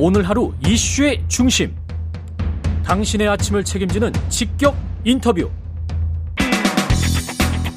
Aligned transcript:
오늘 0.00 0.22
하루 0.28 0.52
이슈의 0.64 1.24
중심. 1.26 1.74
당신의 2.84 3.26
아침을 3.26 3.64
책임지는 3.64 4.12
직격 4.28 4.76
인터뷰. 5.02 5.50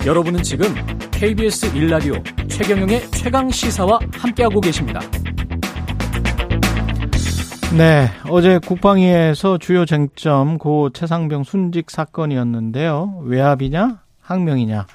여러분은 0.06 0.44
지금 0.44 0.68
KBS 1.10 1.76
일라디오 1.76 2.14
최경영의 2.48 3.10
최강 3.10 3.50
시사와 3.50 4.00
함께하고 4.14 4.62
계십니다. 4.62 5.00
네, 7.76 8.08
어제 8.30 8.60
국방위에서 8.60 9.58
주요 9.58 9.88
쟁점 9.88 10.60
고 10.60 10.92
최상병 10.92 11.44
순직 11.44 11.90
사건이었는데요. 11.90 13.22
외압이냐, 13.24 14.00
항명이냐. 14.22 14.86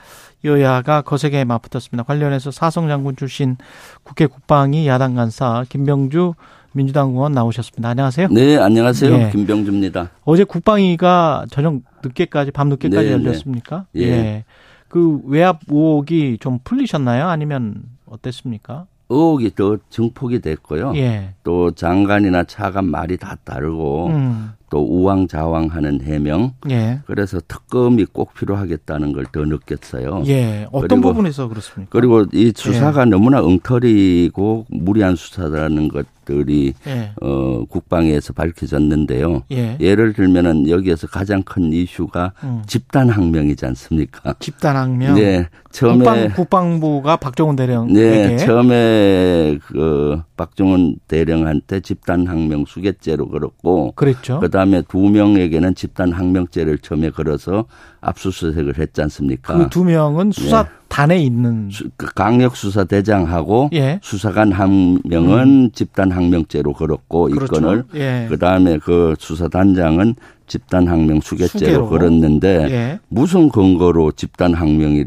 여야가 0.45 1.03
거세게 1.03 1.45
맞붙었습니다. 1.45 2.05
관련해서 2.05 2.53
사성 2.53 2.87
장군 2.87 3.17
출신 3.17 3.57
국회 4.05 4.27
국방위 4.27 4.87
야당 4.87 5.17
간사 5.17 5.65
김병주 5.69 6.35
민주당 6.77 7.09
의원 7.13 7.33
나오셨습니다. 7.33 7.89
안녕하세요. 7.89 8.29
네, 8.29 8.59
안녕하세요. 8.59 9.15
예. 9.15 9.31
김병주입니다. 9.33 10.11
어제 10.25 10.45
국방위가 10.45 11.47
저녁 11.51 11.81
늦게까지 12.05 12.51
밤 12.51 12.69
늦게까지 12.69 13.09
네, 13.09 13.17
네. 13.17 13.25
열렸습니까? 13.25 13.87
네. 13.95 14.03
예. 14.03 14.45
그 14.89 15.21
외압 15.25 15.61
의혹이 15.69 16.37
좀 16.39 16.59
풀리셨나요? 16.63 17.29
아니면 17.29 17.77
어땠습니까? 18.05 18.85
의혹이 19.09 19.55
더 19.55 19.79
증폭이 19.89 20.41
됐고요. 20.41 20.93
예. 20.97 21.33
또 21.45 21.71
장관이나 21.71 22.45
차관 22.45 22.85
말이 22.85 23.17
다 23.17 23.37
다르고 23.43 24.09
음. 24.09 24.51
또 24.69 24.81
우왕좌왕하는 24.81 26.03
해명. 26.03 26.53
예. 26.71 27.01
그래서 27.07 27.41
특검이 27.49 28.05
꼭 28.05 28.35
필요하겠다는 28.35 29.13
걸 29.15 29.25
더 29.33 29.45
느꼈어요. 29.45 30.25
예. 30.27 30.67
어떤 30.73 30.89
그리고, 31.01 31.09
부분에서 31.09 31.49
그렇습니까? 31.49 31.89
그리고 31.91 32.25
이 32.33 32.53
수사가 32.55 33.03
예. 33.03 33.05
너무나 33.07 33.41
엉터리고 33.43 34.67
무리한 34.69 35.17
수사라는 35.17 35.89
것 35.89 36.05
들이 36.27 36.75
예. 36.87 37.13
어, 37.23 37.65
국방에서 37.71 38.35
밝혀졌는데요. 38.35 39.45
예. 39.53 39.77
를 39.95 40.13
들면은 40.13 40.69
여기에서 40.69 41.07
가장 41.07 41.43
큰 41.43 41.73
이슈가 41.73 42.33
음. 42.45 42.63
집단 42.67 43.09
항명이지 43.09 43.65
않습니까? 43.65 44.35
집단 44.41 44.77
항명. 44.77 45.15
네. 45.15 45.49
처음에 45.71 45.97
국방, 45.97 46.29
국방 46.33 46.81
부가 46.81 47.17
박정훈 47.17 47.55
대령 47.55 47.93
네, 47.93 48.39
처음에 48.39 49.59
그 49.67 50.23
박정훈 50.37 50.97
대령한테 51.07 51.81
집단 51.81 52.27
항명 52.27 52.65
수개죄로 52.67 53.29
걸었고 53.29 53.93
그랬죠. 53.95 54.41
그 54.41 54.51
다음에 54.51 54.83
두 54.89 54.99
명에게는 54.99 55.75
집단 55.75 56.13
항명죄를 56.13 56.79
처음에 56.79 57.11
걸어서 57.11 57.67
압수수색을 58.01 58.79
했지 58.79 59.03
않습니까? 59.03 59.57
그 59.59 59.69
두 59.69 59.85
명은 59.85 60.33
수사 60.33 60.67
단에 60.89 61.17
네. 61.17 61.23
있는 61.23 61.71
수, 61.71 61.89
그 61.97 62.07
강력 62.15 62.57
수사 62.57 62.85
대장하고 62.85 63.71
예. 63.73 63.99
수사관 64.03 64.53
한 64.53 65.01
명은 65.05 65.39
음. 65.39 65.71
집단 65.73 66.13
항명죄로 66.13 66.73
걸었고 66.73 67.29
그렇죠. 67.29 67.45
이 67.45 67.49
건을 67.49 67.85
예. 67.95 68.27
그다음에 68.29 68.79
그 68.79 69.15
수사 69.19 69.49
단장은 69.49 70.15
집단 70.47 70.87
항명 70.87 71.21
수개죄로 71.21 71.89
걸었는데 71.89 72.69
예. 72.71 73.01
무슨 73.09 73.49
근거로 73.49 74.13
집단 74.13 74.55
항명이 74.55 75.05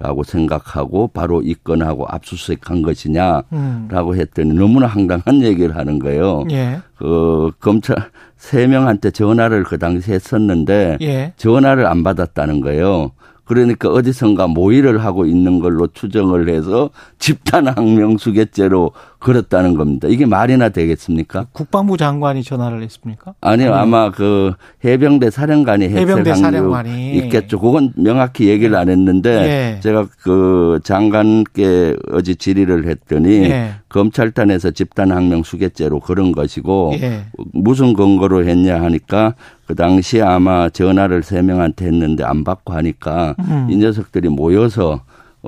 라고 0.00 0.22
생각하고 0.22 1.08
바로 1.08 1.42
입건하고 1.42 2.06
압수수색한 2.06 2.82
것이냐라고 2.82 3.42
음. 3.52 4.14
했더니 4.14 4.54
너무나 4.54 4.86
황당한 4.86 5.42
얘기를 5.42 5.74
하는 5.74 5.98
거예요. 5.98 6.44
예. 6.52 6.80
그 6.94 7.50
검찰 7.58 7.96
세 8.36 8.68
명한테 8.68 9.10
전화를 9.10 9.64
그 9.64 9.76
당시 9.76 10.12
했었는데 10.12 10.98
예. 11.00 11.32
전화를 11.36 11.86
안 11.86 12.04
받았다는 12.04 12.60
거예요. 12.60 13.10
그러니까 13.48 13.88
어디선가 13.88 14.46
모의를 14.46 15.02
하고 15.02 15.24
있는 15.24 15.58
걸로 15.58 15.86
추정을 15.86 16.50
해서 16.50 16.90
집단 17.18 17.66
항명수개죄로 17.66 18.92
걸었다는 19.20 19.74
겁니다. 19.74 20.06
이게 20.08 20.26
말이나 20.26 20.68
되겠습니까? 20.68 21.46
국방부 21.52 21.96
장관이 21.96 22.44
전화를 22.44 22.82
했습니까? 22.82 23.34
아니요, 23.40 23.74
아니 23.74 23.82
아마 23.82 24.10
그 24.10 24.52
해병대 24.84 25.30
사령관이 25.30 25.88
해병대 25.88 26.34
사령관이 26.34 27.16
있겠죠. 27.16 27.58
그건 27.58 27.92
명확히 27.96 28.48
얘기를 28.48 28.76
안 28.76 28.88
했는데 28.88 29.76
예. 29.76 29.80
제가 29.80 30.06
그 30.22 30.78
장관께 30.84 31.96
어제 32.12 32.34
질의를 32.34 32.86
했더니 32.86 33.50
예. 33.50 33.70
검찰단에서 33.88 34.70
집단 34.70 35.10
항명 35.10 35.42
수개죄로 35.42 35.98
그런 36.00 36.30
것이고 36.30 36.92
예. 37.00 37.24
무슨 37.52 37.94
근거로 37.94 38.44
했냐 38.44 38.80
하니까 38.82 39.34
그 39.66 39.74
당시에 39.74 40.22
아마 40.22 40.68
전화를 40.68 41.22
세 41.22 41.42
명한테 41.42 41.86
했는데 41.86 42.22
안 42.22 42.44
받고 42.44 42.72
하니까 42.72 43.34
음. 43.40 43.66
이 43.68 43.76
녀석들이 43.76 44.28
모여서 44.28 45.02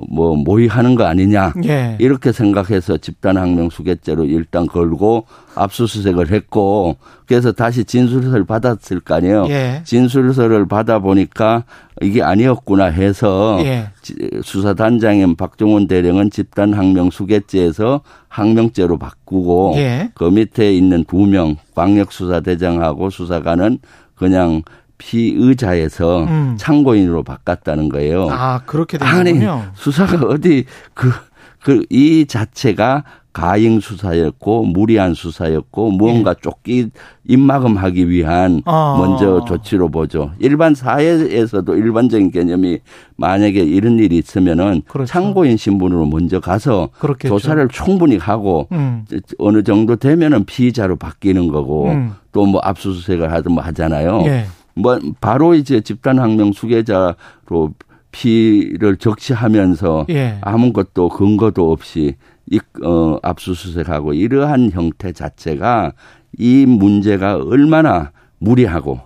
뭐 0.09 0.37
모의하는 0.37 0.95
거 0.95 1.05
아니냐 1.05 1.53
예. 1.65 1.97
이렇게 1.99 2.31
생각해서 2.31 2.97
집단항명 2.97 3.71
수개죄로 3.71 4.25
일단 4.25 4.67
걸고 4.67 5.27
압수수색을 5.57 6.31
했고 6.31 6.97
그래서 7.27 7.51
다시 7.51 7.85
진술서를 7.85 8.45
받았을 8.45 9.01
거 9.01 9.17
아니에요. 9.17 9.47
예. 9.51 9.83
진술서를 9.85 10.69
받아 10.69 11.01
보니까 11.01 11.65
이게 12.03 12.23
아니었구나 12.23 12.85
해서 12.85 13.59
예. 13.65 13.89
수사단장인 14.43 15.35
박종원 15.35 15.89
대령은 15.89 16.31
집단항명 16.31 17.11
수개죄에서 17.11 18.03
항명죄로 18.29 18.97
바꾸고 18.99 19.75
예. 19.77 20.11
그 20.15 20.25
밑에 20.25 20.73
있는 20.73 21.05
두 21.05 21.27
명 21.27 21.57
광역수사대장하고 21.75 23.11
수사관은 23.11 23.79
그냥 24.15 24.63
피의자에서 25.01 26.25
음. 26.25 26.57
참고인으로 26.59 27.23
바꿨다는 27.23 27.89
거예요. 27.89 28.29
아 28.31 28.61
그렇게 28.67 28.99
되군요. 28.99 29.51
아니 29.51 29.63
수사가 29.75 30.27
어디 30.27 30.67
그 30.95 31.11
그 31.63 31.85
이 31.91 32.27
자체가 32.27 33.05
가행 33.33 33.79
수사였고 33.79 34.65
무리한 34.65 35.15
수사였고 35.15 35.93
무언가 35.93 36.31
예. 36.33 36.35
쫓기 36.43 36.91
입막음하기 37.29 38.09
위한 38.11 38.61
아. 38.65 38.97
먼저 38.99 39.45
조치로 39.47 39.89
보죠. 39.91 40.33
일반 40.41 40.75
사회에서도 40.75 41.77
일반적인 41.77 42.33
개념이 42.33 42.81
만약에 43.17 43.61
이런 43.61 44.01
일이 44.01 44.19
있으면은 44.19 44.83
그렇죠. 44.89 45.13
참고인 45.13 45.57
신분으로 45.57 46.07
먼저 46.07 46.41
가서 46.41 46.89
그렇겠죠. 46.99 47.29
조사를 47.39 47.69
충분히 47.69 48.17
하고 48.17 48.67
음. 48.73 49.05
어느 49.39 49.63
정도 49.63 49.95
되면은 49.95 50.45
피의자로 50.45 50.97
바뀌는 50.97 51.49
거고 51.49 51.91
음. 51.91 52.15
또뭐 52.33 52.59
압수수색을 52.65 53.31
하든 53.33 53.53
뭐 53.53 53.63
하잖아요. 53.63 54.23
예. 54.27 54.47
뭐 54.81 54.99
바로 55.21 55.55
이제 55.55 55.81
집단 55.81 56.19
항명 56.19 56.53
수계자로 56.53 57.75
피를 58.13 58.97
적시하면서 58.97 60.07
예. 60.11 60.39
아무것도 60.41 61.11
근거도 61.11 61.71
없이 61.71 62.17
이, 62.51 62.59
어, 62.83 63.19
압수수색하고 63.23 64.15
이러한 64.15 64.71
형태 64.73 65.13
자체가 65.13 65.93
이 66.39 66.67
문제가 66.67 67.37
얼마나 67.37 68.11
무리하고 68.39 69.01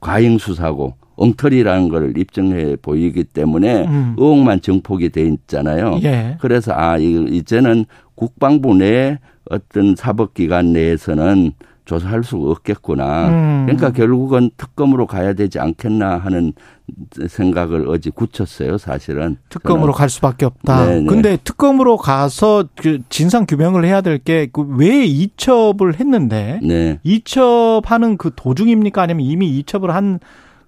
과잉 0.00 0.38
수사고 0.38 0.94
엉터리라는 1.16 1.88
걸 1.88 2.16
입증해 2.16 2.76
보이기 2.76 3.24
때문에 3.24 3.86
음. 3.86 4.14
의혹만 4.16 4.60
증폭이 4.60 5.10
돼 5.10 5.22
있잖아요. 5.22 5.98
예. 6.04 6.36
그래서 6.40 6.72
아 6.74 6.96
이제는 6.96 7.86
국방부 8.14 8.74
내 8.74 9.18
어떤 9.50 9.96
사법기관 9.96 10.72
내에서는 10.72 11.52
조사할 11.88 12.22
수가 12.22 12.50
없겠구나. 12.50 13.28
음. 13.28 13.62
그러니까 13.64 13.90
결국은 13.92 14.50
특검으로 14.58 15.06
가야 15.06 15.32
되지 15.32 15.58
않겠나 15.58 16.18
하는 16.18 16.52
생각을 17.28 17.88
어제 17.88 18.10
굳혔어요, 18.10 18.76
사실은. 18.76 19.38
특검으로 19.48 19.92
갈 19.94 20.10
수밖에 20.10 20.44
없다. 20.44 20.84
네네. 20.84 21.06
근데 21.06 21.38
특검으로 21.42 21.96
가서 21.96 22.64
그 22.76 22.98
진상 23.08 23.46
규명을 23.46 23.86
해야 23.86 24.02
될 24.02 24.18
게 24.18 24.48
왜 24.68 25.04
이첩을 25.06 25.98
했는데 25.98 26.60
네. 26.62 26.98
이첩하는 27.04 28.18
그 28.18 28.32
도중입니까? 28.36 29.00
아니면 29.02 29.24
이미 29.24 29.58
이첩을 29.58 29.94
한 29.94 30.20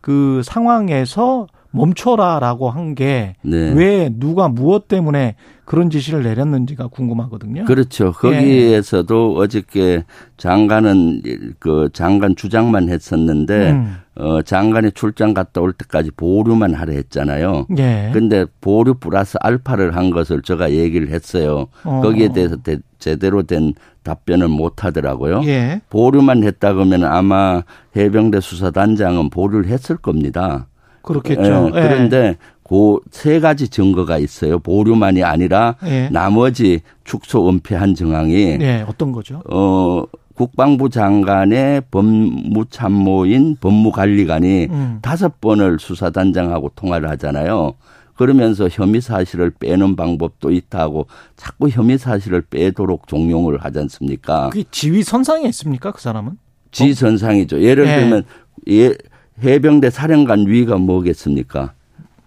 그 0.03 0.41
상황에서 0.43 1.47
멈춰라라고 1.73 2.71
한 2.71 2.95
게왜 2.95 3.35
네. 3.45 4.11
누가 4.13 4.49
무엇 4.49 4.89
때문에 4.89 5.37
그런 5.65 5.89
지시를 5.89 6.25
내렸는지가 6.25 6.89
궁금하거든요. 6.89 7.65
그렇죠. 7.65 8.07
예. 8.07 8.11
거기에서도 8.11 9.35
예. 9.37 9.41
어저께 9.41 10.05
장관은 10.37 11.23
그 11.61 11.89
장관 11.93 12.35
주장만 12.35 12.89
했었는데 12.89 13.71
음. 13.71 13.97
어 14.17 14.43
장관이 14.43 14.91
출장 14.93 15.33
갔다 15.33 15.61
올 15.61 15.73
때까지 15.73 16.11
보류만 16.17 16.75
하려 16.75 16.93
했잖아요. 16.95 17.67
예. 17.79 18.11
근데 18.13 18.47
보류 18.61 18.95
플러스 18.95 19.39
알파를 19.41 19.95
한 19.95 20.11
것을 20.11 20.43
제가 20.43 20.73
얘기를 20.73 21.11
했어요. 21.11 21.69
어. 21.85 22.01
거기에 22.03 22.33
대해서 22.33 22.57
대, 22.57 22.79
제대로 22.99 23.45
된 23.45 23.73
답변을 24.03 24.49
못 24.49 24.85
하더라고요. 24.85 25.43
예. 25.45 25.83
보류만 25.89 26.43
했다 26.43 26.73
그러면 26.73 27.05
아마 27.05 27.63
해병대 27.97 28.41
수사단장은 28.41 29.31
보류를 29.31 29.67
했을 29.67 29.97
겁니다. 29.97 30.67
그렇겠죠. 31.03 31.71
예, 31.75 31.81
그런데 31.81 32.37
그세 32.63 33.41
가지 33.41 33.69
증거가 33.69 34.19
있어요. 34.19 34.59
보류만이 34.59 35.25
아니라 35.25 35.77
예. 35.87 36.09
나머지 36.11 36.81
축소 37.05 37.49
은폐한 37.49 37.95
정황이 37.95 38.59
예, 38.61 38.85
어떤 38.89 39.13
거죠? 39.13 39.43
어 39.51 40.05
국방부 40.35 40.89
장관의 40.89 41.83
법무참모인 41.91 43.57
법무관리관이 43.61 44.69
음. 44.71 44.99
다섯 45.03 45.41
번을 45.41 45.79
수사단장하고 45.79 46.71
통화를 46.77 47.11
하잖아요. 47.11 47.75
그러면서 48.15 48.69
혐의 48.71 49.01
사실을 49.01 49.51
빼는 49.51 49.97
방법도 49.97 50.51
있다고 50.53 51.07
자꾸 51.37 51.69
혐의 51.69 51.99
사실을 51.99 52.43
빼도록 52.43 53.07
종용을 53.07 53.59
하지 53.65 53.79
않습니까? 53.81 54.51
그게 54.51 54.65
지휘 54.71 55.03
선상에 55.03 55.49
있습니까? 55.49 55.91
그 55.91 56.01
사람은? 56.01 56.39
지휘 56.71 56.95
선상이죠. 56.95 57.63
예를 57.63 57.87
네. 57.87 58.01
들면 58.01 58.25
예, 58.69 58.95
해병대 59.43 59.91
사령관 59.91 60.47
위가 60.47 60.77
뭐겠습니까? 60.77 61.73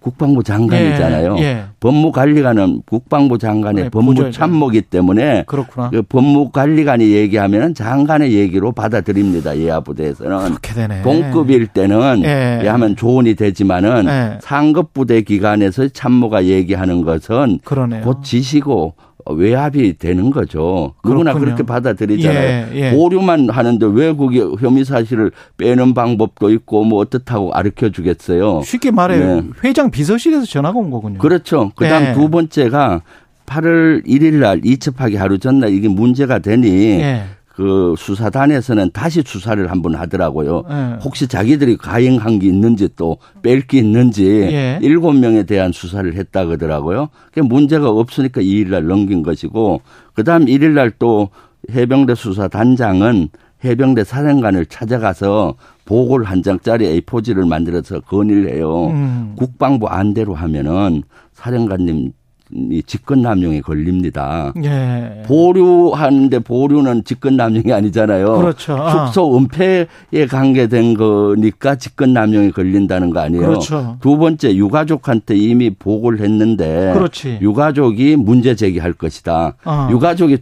국방부 0.04 0.44
장관이잖아요. 0.44 1.38
예, 1.38 1.44
예. 1.44 1.64
법무관리관은 1.80 2.82
국방부 2.86 3.38
장관의 3.38 3.86
네, 3.86 3.90
법무참모기 3.90 4.82
때문에 4.82 5.46
그렇구나. 5.48 5.90
그 5.92 6.02
법무관리관이 6.02 7.12
얘기하면 7.12 7.74
장관의 7.74 8.34
얘기로 8.34 8.74
받아들입니다. 8.74 9.58
예하부대에서는 9.58 10.40
그렇게 10.46 10.74
되네. 10.74 11.04
동급일 11.04 11.68
때는 11.68 12.24
예. 12.26 12.68
하면 12.68 12.98
조언이 12.98 13.36
되지만은 13.36 14.06
예. 14.08 14.40
상급 14.42 14.94
부대 14.94 15.22
기관에서 15.22 15.88
참모가 15.88 16.44
얘기하는 16.44 17.04
것은 17.04 17.60
그러네요. 17.64 18.02
곧 18.02 18.24
지시고 18.24 18.96
외압이 19.30 19.98
되는 19.98 20.30
거죠. 20.32 20.94
그렇군요. 21.02 21.32
누구나 21.32 21.34
그렇게 21.34 21.64
받아들이잖아요. 21.64 22.68
예, 22.74 22.76
예. 22.76 22.92
보류만 22.92 23.50
하는데 23.50 23.86
왜 23.92 24.14
그게 24.14 24.42
혐의 24.60 24.86
사실을 24.86 25.32
빼는 25.58 25.94
방법도 25.94 26.50
있고 26.52 26.84
뭐 26.84 27.00
어떻다고 27.00 27.52
가르쳐 27.52 27.90
주겠어요. 27.90 28.62
쉽게 28.64 28.92
말해 28.92 29.18
네. 29.18 29.44
회장 29.64 29.92
비서실에서 29.92 30.46
전화가 30.46 30.78
온 30.78 30.90
거군요. 30.90 31.20
그렇죠. 31.20 31.72
그다음 31.76 32.06
예. 32.06 32.14
두 32.14 32.30
번째가 32.30 33.02
8월 33.46 34.06
1일 34.06 34.36
날 34.36 34.62
이첩하기 34.64 35.16
하루 35.16 35.38
전날 35.38 35.74
이게 35.74 35.88
문제가 35.88 36.40
되니 36.40 36.68
예. 37.00 37.24
그 37.54 37.94
수사단에서는 37.98 38.90
다시 38.94 39.22
수사를 39.26 39.70
한번 39.70 39.96
하더라고요. 39.96 40.64
네. 40.68 40.98
혹시 41.04 41.28
자기들이 41.28 41.78
가행한 41.78 42.40
게 42.40 42.48
있는지 42.48 42.90
또 42.96 43.18
뺄 43.44 43.62
게 43.68 43.78
있는지 43.80 44.26
예. 44.26 44.80
일곱 44.82 45.16
예. 45.16 45.20
명에 45.20 45.44
대한 45.44 45.72
수사를 45.72 46.12
했다 46.16 46.46
그러더라고요. 46.46 47.10
그 47.32 47.40
문제가 47.42 47.90
없으니까 47.90 48.42
2일 48.42 48.70
날 48.70 48.88
넘긴 48.88 49.22
것이고 49.22 49.82
그다음 50.14 50.46
1일 50.46 50.72
날또 50.72 51.30
해병대 51.72 52.16
수사단장은 52.16 53.30
해병대 53.64 54.04
사령관을 54.04 54.66
찾아가서 54.66 55.56
보고를 55.86 56.26
한 56.26 56.42
장짜리 56.44 57.02
A4지를 57.02 57.48
만들어서 57.48 58.00
건의를 58.02 58.54
해요. 58.56 58.88
음. 58.88 59.34
국방부 59.38 59.88
안대로 59.88 60.34
하면은 60.34 61.04
사령관님 61.34 62.12
이 62.56 62.84
직권남용에 62.86 63.62
걸립니다. 63.62 64.54
예. 64.64 65.24
보류하는데 65.26 66.40
보류는 66.40 67.04
직권남용이 67.04 67.74
아니잖아요. 67.74 68.38
그렇죠. 68.38 68.76
아. 68.76 69.08
숙소 69.08 69.36
은폐에 69.38 69.88
관계된 70.30 70.94
거니까 70.94 71.76
직권남용에 71.76 72.52
걸린다는 72.52 73.10
거 73.10 73.22
아니에요. 73.22 73.48
그렇죠. 73.48 73.98
두 74.02 74.18
번째 74.18 74.56
유가족한테 74.56 75.36
이미 75.36 75.72
보고를 75.72 76.22
했는데 76.22 76.94
그렇지. 76.94 77.40
유가족이 77.42 78.18
문제 78.18 78.56
제기할 78.56 78.94
것이다. 78.94 79.56
아. 79.64 79.90
유가족이 79.92 80.38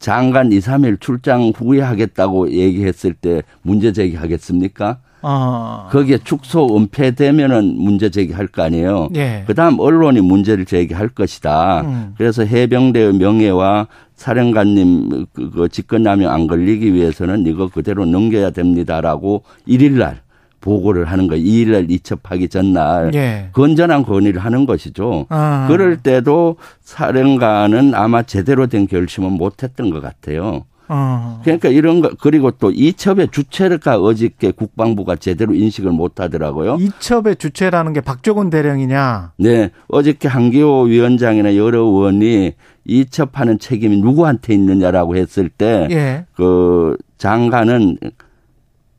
장관 0.00 0.50
2, 0.50 0.58
3일 0.58 0.98
출장 0.98 1.52
후에 1.54 1.80
하겠다고 1.80 2.50
얘기했을 2.50 3.12
때 3.12 3.42
문제 3.62 3.92
제기하겠습니까? 3.92 4.98
아. 5.22 5.88
거기에 5.90 6.18
축소 6.24 6.76
은폐되면은 6.76 7.76
문제 7.76 8.10
제기할 8.10 8.46
거 8.46 8.62
아니에요. 8.62 9.08
예. 9.16 9.44
그다음 9.46 9.78
언론이 9.78 10.20
문제를 10.20 10.64
제기할 10.64 11.08
것이다. 11.08 11.82
음. 11.82 12.14
그래서 12.16 12.44
해병대의 12.44 13.14
명예와 13.14 13.88
사령관님 14.16 15.26
그, 15.32 15.50
그 15.50 15.68
직권남용 15.68 16.30
안 16.30 16.46
걸리기 16.46 16.92
위해서는 16.92 17.46
이거 17.46 17.68
그대로 17.68 18.04
넘겨야 18.04 18.50
됩니다라고 18.50 19.44
1일 19.66 19.92
날 19.92 20.20
보고를 20.60 21.06
하는 21.06 21.26
거예요. 21.26 21.42
2일 21.42 21.72
날 21.72 21.90
이첩하기 21.90 22.48
전날 22.48 23.14
예. 23.14 23.48
건전한 23.52 24.02
건의를 24.02 24.40
하는 24.40 24.66
것이죠. 24.66 25.26
아. 25.30 25.66
그럴 25.68 25.96
때도 25.96 26.56
사령관은 26.82 27.94
아마 27.94 28.22
제대로 28.22 28.66
된 28.66 28.86
결심은 28.86 29.32
못 29.32 29.62
했던 29.62 29.90
것 29.90 30.00
같아요. 30.00 30.64
어. 30.92 31.40
그러니까 31.44 31.68
이런 31.68 32.00
거 32.00 32.10
그리고 32.20 32.50
또 32.50 32.72
이첩의 32.72 33.28
주체가 33.30 33.98
어저께 34.00 34.50
국방부가 34.50 35.14
제대로 35.14 35.54
인식을 35.54 35.92
못 35.92 36.18
하더라고요. 36.18 36.78
이첩의 36.80 37.36
주체라는 37.36 37.92
게 37.92 38.00
박정훈 38.00 38.50
대령이냐? 38.50 39.32
네. 39.38 39.70
어저께 39.86 40.26
한기호 40.26 40.82
위원장이나 40.82 41.54
여러 41.54 41.78
의원이 41.82 42.54
이첩하는 42.84 43.60
책임이 43.60 43.98
누구한테 43.98 44.52
있느냐라고 44.54 45.14
했을 45.14 45.48
때그 45.48 45.94
예. 45.94 46.26
그 46.34 46.96
장관은 47.18 47.96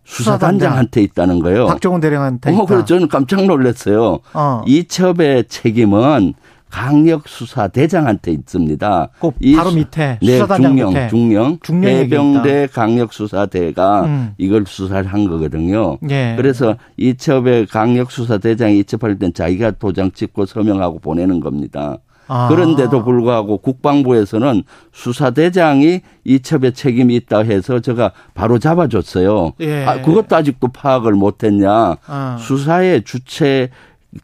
수사단장한테 0.05 1.01
있다는 1.03 1.39
거예요. 1.39 1.67
박정훈 1.67 1.99
대령한테. 1.99 2.51
어, 2.53 2.65
그래서 2.65 2.85
저는 2.85 3.09
깜짝 3.09 3.45
놀랐어요. 3.45 4.19
어. 4.33 4.61
이첩의 4.65 5.45
책임은 5.49 6.35
강력 6.71 7.27
수사 7.27 7.67
대장한테 7.67 8.31
있습니다. 8.31 9.09
그 9.19 9.31
바로 9.55 9.71
밑에 9.71 10.17
네, 10.21 10.47
중령, 10.47 10.89
밑에. 10.89 11.07
중령, 11.09 11.59
중령 11.61 11.91
해병대 11.91 12.69
강력 12.73 13.13
수사대가 13.13 14.05
음. 14.05 14.33
이걸 14.37 14.63
수사를 14.65 15.05
한 15.05 15.27
거거든요. 15.27 15.97
예. 16.09 16.33
그래서 16.37 16.77
이첩의 16.97 17.67
강력 17.67 18.11
수사 18.11 18.37
대장이 18.37 18.79
이첩할 18.79 19.19
땐 19.19 19.33
자기가 19.33 19.71
도장 19.71 20.11
찍고 20.11 20.45
서명하고 20.45 20.99
보내는 20.99 21.41
겁니다. 21.41 21.97
아. 22.33 22.47
그런데도 22.47 23.03
불구하고 23.03 23.57
국방부에서는 23.57 24.63
수사대장이 24.93 25.99
이첩에 26.23 26.71
책임이 26.71 27.13
있다 27.15 27.39
해서 27.39 27.81
제가 27.81 28.13
바로 28.33 28.57
잡아줬어요. 28.57 29.51
예. 29.59 29.83
아, 29.85 30.01
그것도 30.01 30.37
아직도 30.37 30.69
파악을 30.69 31.11
못했냐. 31.11 31.97
아. 32.07 32.37
수사의 32.39 33.03
주체 33.03 33.69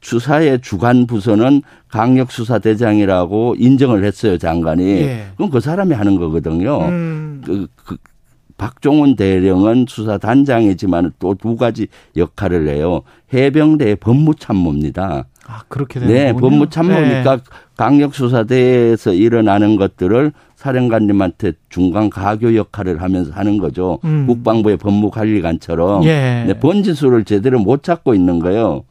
수사의 0.01 0.61
주관 0.61 1.07
부서는 1.07 1.61
강력 1.89 2.31
수사대장이라고 2.31 3.55
인정을 3.57 4.03
했어요 4.03 4.37
장관이. 4.37 4.83
예. 4.83 5.27
그럼 5.35 5.49
그 5.49 5.59
사람이 5.59 5.93
하는 5.93 6.17
거거든요. 6.17 6.79
음. 6.87 7.41
그, 7.45 7.67
그 7.75 7.97
박종훈 8.57 9.15
대령은 9.15 9.85
수사 9.87 10.17
단장이지만 10.17 11.13
또 11.19 11.35
두 11.35 11.55
가지 11.55 11.87
역할을 12.15 12.67
해요. 12.69 13.03
해병대 13.33 13.95
법무참모입니다. 13.95 15.25
아 15.47 15.61
그렇게 15.69 15.99
되는 15.99 16.13
네, 16.13 16.33
법무참모니까 16.33 17.37
네. 17.37 17.43
강력수사대에서 17.77 19.13
일어나는 19.13 19.77
것들을 19.77 20.33
사령관님한테 20.55 21.53
중간 21.69 22.09
가교 22.09 22.55
역할을 22.55 23.01
하면서 23.01 23.31
하는 23.31 23.57
거죠. 23.59 23.99
음. 24.03 24.25
국방부의 24.27 24.77
법무관리관처럼 24.77 26.03
예. 26.03 26.43
네, 26.47 26.59
번지수를 26.59 27.23
제대로 27.23 27.59
못 27.59 27.83
찾고 27.83 28.13
있는 28.13 28.39
거예요. 28.39 28.83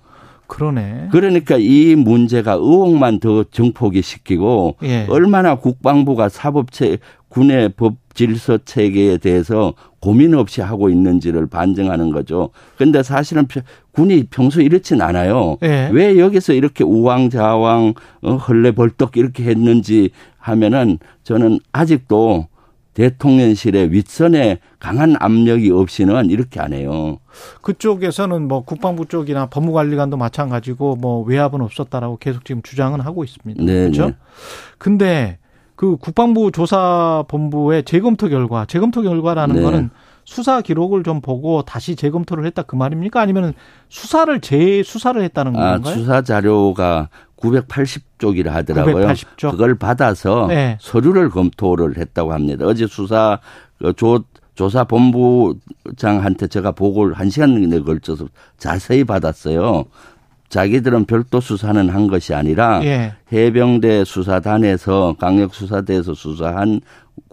그러네. 0.46 1.08
그러니까 1.12 1.56
이 1.58 1.94
문제가 1.94 2.52
의혹만 2.52 3.20
더 3.20 3.44
정폭이 3.44 4.02
시키고 4.02 4.76
예. 4.84 5.06
얼마나 5.08 5.56
국방부가 5.56 6.28
사법체 6.28 6.98
군의 7.28 7.68
법 7.70 7.94
질서 8.14 8.58
체계에 8.64 9.18
대해서 9.18 9.74
고민 10.00 10.34
없이 10.34 10.62
하고 10.62 10.88
있는지를 10.88 11.46
반증하는 11.48 12.10
거죠. 12.10 12.50
근데 12.78 13.02
사실은 13.02 13.46
군이 13.92 14.24
평소 14.30 14.60
이렇진 14.62 15.02
않아요. 15.02 15.58
예. 15.62 15.90
왜 15.92 16.18
여기서 16.18 16.54
이렇게 16.54 16.84
우왕좌왕 16.84 17.94
어, 18.22 18.36
헐레벌떡 18.36 19.16
이렇게 19.16 19.44
했는지 19.44 20.10
하면은 20.38 20.98
저는 21.24 21.58
아직도 21.72 22.46
대통령실의 22.96 23.92
윗선에 23.92 24.58
강한 24.78 25.16
압력이 25.20 25.70
없이는 25.70 26.30
이렇게 26.30 26.60
안 26.60 26.72
해요. 26.72 27.18
그쪽에서는 27.60 28.48
뭐 28.48 28.64
국방부 28.64 29.04
쪽이나 29.04 29.46
법무관리관도 29.46 30.16
마찬가지고 30.16 30.96
뭐 30.96 31.22
외압은 31.22 31.60
없었다라고 31.60 32.16
계속 32.16 32.46
지금 32.46 32.62
주장은 32.62 33.00
하고 33.00 33.22
있습니다. 33.22 33.62
네. 33.62 33.72
그렇죠? 33.80 34.06
네. 34.06 34.14
근데 34.78 35.38
그 35.74 35.98
국방부 35.98 36.50
조사본부의 36.50 37.84
재검토 37.84 38.30
결과, 38.30 38.64
재검토 38.64 39.02
결과라는 39.02 39.56
네. 39.56 39.62
거는 39.62 39.90
수사 40.24 40.62
기록을 40.62 41.02
좀 41.02 41.20
보고 41.20 41.62
다시 41.62 41.96
재검토를 41.96 42.46
했다 42.46 42.62
그 42.62 42.76
말입니까? 42.76 43.20
아니면 43.20 43.52
수사를 43.90 44.40
재수사를 44.40 45.22
했다는 45.22 45.54
아, 45.54 45.74
건가요? 45.74 45.92
아, 45.92 45.96
수사 45.96 46.22
자료가 46.22 47.10
980쪽이라 47.36 48.48
하더라고요. 48.48 49.06
980쪽? 49.08 49.50
그걸 49.52 49.74
받아서 49.74 50.46
네. 50.48 50.78
서류를 50.80 51.30
검토를 51.30 51.98
했다고 51.98 52.32
합니다. 52.32 52.66
어제 52.66 52.86
수사 52.86 53.38
그조 53.78 54.24
조사 54.54 54.84
본부장한테 54.84 56.46
제가 56.48 56.72
보고를 56.72 57.12
한 57.12 57.28
시간에 57.28 57.78
걸쳐서 57.80 58.26
자세히 58.56 59.04
받았어요. 59.04 59.84
자기들은 60.48 61.04
별도 61.04 61.40
수사는 61.40 61.88
한 61.90 62.06
것이 62.06 62.32
아니라 62.32 62.82
예. 62.84 63.12
해병대 63.32 64.04
수사단에서 64.04 65.16
강력 65.18 65.54
수사대에서 65.54 66.14
수사한 66.14 66.80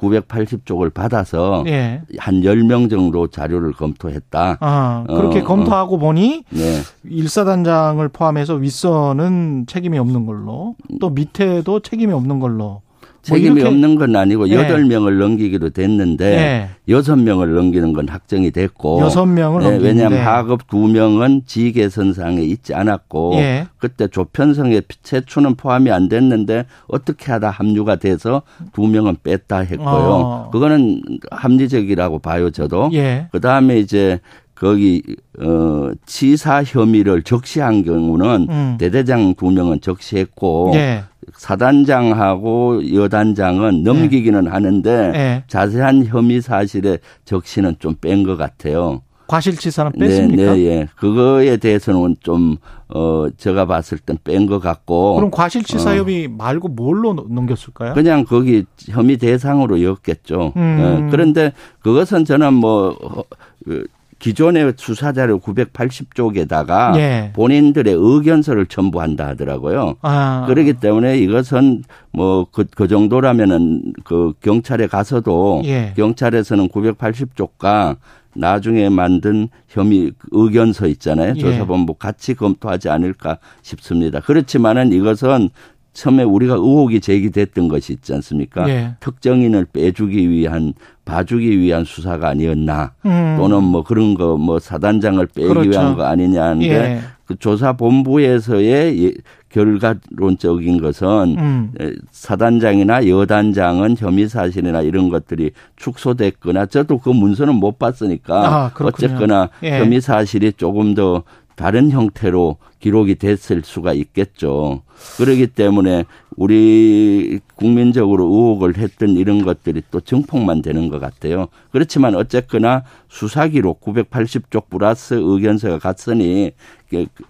980쪽을 0.04 0.94
받아서 0.94 1.64
예. 1.68 2.02
한 2.18 2.42
10명 2.42 2.90
정도 2.90 3.28
자료를 3.28 3.74
검토했다. 3.74 4.58
아, 4.60 5.04
그렇게 5.08 5.40
어, 5.40 5.44
검토하고 5.44 5.96
어. 5.96 6.00
보니 6.00 6.44
네. 6.50 6.82
일사단장을 7.04 8.08
포함해서 8.10 8.56
윗선은 8.56 9.66
책임이 9.68 9.98
없는 9.98 10.26
걸로 10.26 10.76
또 11.00 11.10
밑에도 11.10 11.80
책임이 11.80 12.14
없는 12.14 12.40
걸로 12.40 12.82
책임이 13.24 13.62
뭐 13.62 13.70
없는 13.70 13.96
건 13.96 14.16
아니고 14.16 14.50
예. 14.50 14.56
여덟 14.56 14.84
네. 14.84 14.90
명을 14.90 15.18
넘기기로 15.18 15.70
됐는데 15.70 16.70
여섯 16.90 17.16
네. 17.16 17.24
명을 17.24 17.54
넘기는 17.56 17.94
건 17.94 18.10
확정이 18.10 18.52
됐고 18.52 19.00
여섯 19.00 19.26
명을 19.26 19.62
네, 19.62 19.78
왜냐하면 19.78 20.20
하급 20.20 20.68
두 20.68 20.78
명은 20.78 21.44
지계선상에 21.46 22.42
있지 22.42 22.76
않았고 22.76 23.36
예. 23.36 23.68
그때 23.78 24.08
조편성의 24.08 24.84
최초는 25.02 25.56
포함이 25.56 25.90
안 25.90 26.10
됐는데 26.10 26.66
어떻게 26.88 27.32
하다 27.32 27.50
합류가 27.50 27.96
돼서 27.96 28.42
두 28.74 28.88
명은 28.88 29.18
뺐다 29.24 29.60
했고요. 29.60 29.88
어. 29.88 30.50
그거는 30.52 31.02
합리적이라고 31.32 32.20
봐요 32.20 32.52
저도. 32.52 32.90
예. 32.94 33.28
그 33.32 33.40
다음에 33.40 33.80
이제 33.80 34.20
거기 34.54 35.02
어 35.40 35.92
치사 36.06 36.64
혐의를 36.64 37.24
적시한 37.24 37.84
경우는 37.84 38.48
음. 38.50 38.76
대대장 38.80 39.34
두 39.36 39.50
명은 39.50 39.82
적시했고 39.82 40.72
예. 40.76 41.04
사단장하고 41.36 42.94
여단장은 42.94 43.84
넘기기는 43.84 44.44
네. 44.44 44.50
하는데 44.50 45.12
네. 45.12 45.44
자세한 45.48 46.06
혐의 46.06 46.42
사실의 46.42 47.00
적시는 47.26 47.76
좀 47.80 47.96
뺀 48.02 48.24
것 48.26 48.38
같아요. 48.38 49.02
과실치사는 49.28 49.94
뺐습니까? 49.94 50.36
네, 50.54 50.54
네, 50.54 50.66
예. 50.66 50.88
그거에 50.96 51.58
대해서는 51.58 52.18
좀, 52.20 52.58
어, 52.90 53.28
제가 53.38 53.66
봤을 53.66 53.98
땐 53.98 54.18
뺀 54.24 54.46
것 54.48 54.60
같고. 54.60 55.16
그럼 55.16 55.32
과실치사 55.32 55.92
어. 55.92 55.96
혐의 55.96 56.28
말고 56.28 56.68
뭘로 56.68 57.14
넘겼을까요? 57.14 57.94
그냥 57.94 58.26
거기 58.26 58.66
혐의 58.90 59.18
대상으로 59.18 59.82
였겠죠. 59.82 60.54
음. 60.58 60.78
어, 60.80 61.08
그런데 61.10 61.54
그것은 61.80 62.26
저는 62.26 62.54
뭐, 62.54 62.98
어, 63.02 63.24
그 63.66 63.88
기존의 64.24 64.76
수사 64.78 65.12
자료 65.12 65.38
980쪽에다가 65.38 66.96
예. 66.96 67.32
본인들의 67.34 67.94
의견서를 67.94 68.68
첨부한다 68.68 69.28
하더라고요. 69.28 69.96
아. 70.02 70.46
그렇기 70.48 70.76
때문에 70.76 71.18
이것은 71.18 71.84
뭐그 72.12 72.68
그 72.74 72.88
정도라면은 72.88 73.92
그 74.06 74.32
경찰에 74.40 74.88
가서도 74.88 75.64
예. 75.66 75.92
경찰에서는 75.98 76.70
980쪽과 76.70 77.98
나중에 78.34 78.88
만든 78.88 79.50
혐의 79.68 80.14
의견서 80.32 80.88
있잖아요. 80.88 81.34
예. 81.36 81.40
조사본부 81.40 81.96
같이 81.96 82.34
검토하지 82.34 82.88
않을까 82.88 83.40
싶습니다. 83.62 84.22
그렇지만은 84.22 84.94
이것은 84.94 85.50
처음에 85.94 86.24
우리가 86.24 86.56
의혹이 86.56 87.00
제기됐던 87.02 87.68
것이 87.68 87.94
있지 87.94 88.14
않습니까? 88.14 88.68
예. 88.70 88.96
특정인을 89.00 89.66
빼주기 89.72 90.30
위한 90.30 90.74
봐주기 91.06 91.60
위한 91.60 91.84
수사가 91.86 92.30
아니었나 92.30 92.94
음. 93.06 93.36
또는 93.38 93.64
뭐 93.64 93.84
그런 93.84 94.16
거 94.16 94.38
뭐 94.38 94.60
사단장을 94.60 95.26
빼기 95.28 95.48
그렇죠. 95.48 95.70
위한 95.70 95.96
거 95.96 96.04
아니냐는데 96.04 96.68
예. 96.68 97.00
그 97.26 97.38
조사 97.38 97.74
본부에서의 97.74 99.16
결과론적인 99.50 100.82
것은 100.82 101.08
음. 101.38 101.72
사단장이나 102.12 103.08
여단장은 103.08 103.96
혐의 103.98 104.28
사실이나 104.28 104.82
이런 104.82 105.10
것들이 105.10 105.52
축소됐거나 105.76 106.66
저도 106.66 106.98
그 106.98 107.10
문서는 107.10 107.56
못 107.56 107.78
봤으니까 107.78 108.66
아, 108.66 108.72
어쨌거나 108.84 109.50
예. 109.64 109.80
혐의 109.80 110.02
사실이 110.02 110.54
조금 110.54 110.96
더 110.96 111.24
다른 111.56 111.92
형태로 111.92 112.58
기록이 112.80 113.16
됐을 113.16 113.62
수가 113.64 113.94
있겠죠. 113.94 114.82
그러기 115.18 115.48
때문에 115.48 116.04
우리 116.36 117.40
국민적으로 117.56 118.26
의혹을 118.26 118.78
했던 118.78 119.12
이런 119.12 119.44
것들이 119.44 119.82
또 119.92 120.02
증폭만 120.02 120.62
되는 120.62 120.90
것 120.90 121.00
같아요. 121.00 121.48
그렇지만 121.72 122.16
어쨌거나 122.16 122.84
수사 123.08 123.48
기록 123.48 123.82
980쪽 123.82 124.70
플러스 124.70 125.14
의견서가 125.14 125.80
갔으니 125.80 126.52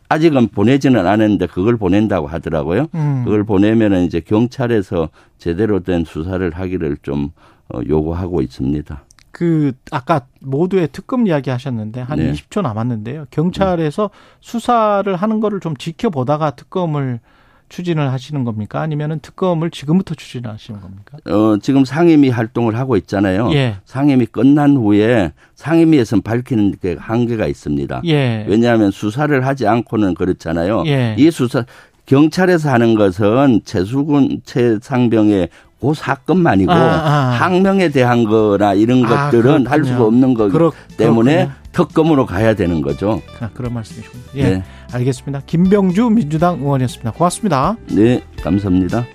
아직은 0.10 0.48
보내지는 0.50 1.06
않았는데 1.06 1.48
그걸 1.48 1.78
보낸다고 1.78 2.28
하더라고요. 2.28 2.88
음. 2.96 3.22
그걸 3.26 3.44
보내면은 3.44 4.06
이제 4.06 4.20
경찰에서 4.20 5.10
제대로 5.38 5.82
된 5.82 6.04
수사를 6.06 6.50
하기를 6.50 6.98
좀 7.02 7.30
어, 7.74 7.80
요구하고 7.88 8.42
있습니다. 8.42 9.04
그 9.34 9.74
아까 9.92 10.28
모두의 10.42 10.90
특검 10.92 11.26
이야기 11.26 11.50
하셨는데 11.50 12.02
한 12.02 12.20
네. 12.20 12.32
20초 12.32 12.62
남았는데요. 12.62 13.26
경찰에서 13.32 14.12
수사를 14.40 15.14
하는 15.16 15.40
거를 15.40 15.60
좀 15.60 15.76
지켜보다가 15.76 16.52
특검을 16.52 17.20
추진을 17.68 18.12
하시는 18.12 18.44
겁니까? 18.44 18.82
아니면은 18.82 19.20
특검을 19.20 19.72
지금부터 19.72 20.14
추진하시는 20.14 20.80
겁니까? 20.80 21.18
어, 21.26 21.58
지금 21.60 21.84
상임위 21.84 22.30
활동을 22.30 22.78
하고 22.78 22.96
있잖아요. 22.98 23.52
예. 23.54 23.78
상임위 23.86 24.28
끝난 24.28 24.78
후에 24.78 25.32
상임위에서는 25.56 26.22
밝히는 26.22 26.76
게 26.80 26.96
한계가 27.00 27.48
있습니다. 27.48 28.02
예. 28.06 28.46
왜냐하면 28.48 28.92
수사를 28.92 29.48
하지 29.48 29.66
않고는 29.66 30.14
그렇잖아요. 30.14 30.84
예. 30.86 31.16
이 31.18 31.32
수사 31.32 31.66
경찰에서 32.06 32.70
하는 32.70 32.94
것은 32.94 33.62
최수군 33.66 34.42
최상병의 34.46 35.50
그 35.84 35.94
사건만이고 35.94 36.72
아, 36.72 36.76
아. 36.76 37.10
항명에 37.40 37.90
대한 37.90 38.24
거나 38.24 38.74
이런 38.74 39.04
아, 39.06 39.30
것들은 39.30 39.68
할 39.68 39.84
수가 39.84 40.06
없는 40.06 40.34
거기 40.34 40.52
그렇, 40.54 40.72
때문에 40.96 41.36
그렇군요. 41.36 41.56
특검으로 41.74 42.26
가야 42.26 42.56
되는 42.56 42.82
거죠. 42.82 43.22
아, 43.42 43.50
그런 43.54 43.74
말씀이시군요. 43.74 44.24
예, 44.36 44.44
네. 44.44 44.64
알겠습니다. 44.94 45.42
김병주 45.46 46.10
민주당 46.10 46.60
의원이었습니다. 46.60 47.12
고맙습니다. 47.12 47.76
네, 47.92 48.22
감사합니다. 48.42 49.06